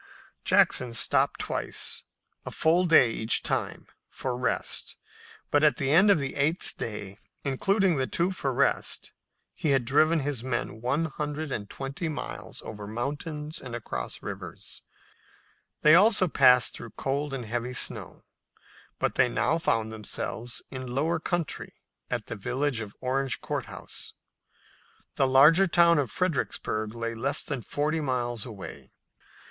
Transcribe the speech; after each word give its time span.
Jackson 0.43 0.95
stopped 0.95 1.39
twice, 1.41 2.05
a 2.43 2.49
full 2.49 2.85
day 2.87 3.11
each 3.11 3.43
time, 3.43 3.85
for 4.09 4.35
rest, 4.35 4.97
but 5.51 5.63
at 5.63 5.77
the 5.77 5.91
end 5.91 6.09
of 6.09 6.17
the 6.17 6.33
eighth 6.33 6.75
day, 6.75 7.19
including 7.43 7.97
the 7.97 8.07
two 8.07 8.31
for 8.31 8.51
rest, 8.51 9.11
he 9.53 9.69
had 9.69 9.85
driven 9.85 10.21
his 10.21 10.43
men 10.43 10.81
one 10.81 11.05
hundred 11.05 11.51
and 11.51 11.69
twenty 11.69 12.09
miles 12.09 12.63
over 12.63 12.87
mountains 12.87 13.61
and 13.61 13.75
across 13.75 14.23
rivers. 14.23 14.81
They 15.83 15.93
also 15.93 16.27
passed 16.27 16.73
through 16.73 16.93
cold 16.97 17.31
and 17.31 17.45
heavy 17.45 17.73
snow, 17.73 18.23
but 18.97 19.13
they 19.13 19.29
now 19.29 19.59
found 19.59 19.93
themselves 19.93 20.63
in 20.71 20.87
lower 20.95 21.19
country 21.19 21.75
at 22.09 22.25
the 22.25 22.35
village 22.35 22.79
of 22.79 22.95
Orange 23.01 23.39
Court 23.39 23.67
House. 23.67 24.15
The 25.13 25.27
larger 25.27 25.67
town 25.67 25.99
of 25.99 26.09
Fredericksburg 26.09 26.95
lay 26.95 27.13
less 27.13 27.43
than 27.43 27.61
forty 27.61 27.99
miles 27.99 28.47
away. 28.47 28.89